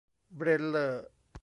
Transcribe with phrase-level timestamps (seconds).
[0.35, 1.05] เบรลเลอร์